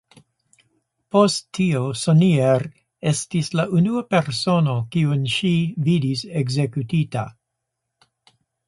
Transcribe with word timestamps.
Post 1.15 1.43
tio 1.57 1.81
Sonnier 2.03 2.65
estis 3.13 3.53
la 3.61 3.67
unua 3.81 4.03
persono 4.15 4.77
kiun 4.97 5.25
ŝi 5.37 5.53
vidis 5.91 6.29
ekzekutita. 6.45 7.31